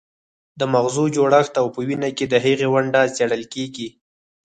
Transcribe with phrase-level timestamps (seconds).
[0.59, 3.87] د مغزو جوړښت او په وینا کې د هغې ونډه څیړل کیږي